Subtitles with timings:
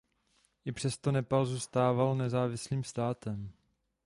[0.65, 3.51] I přesto Nepál zůstával nezávislým státem.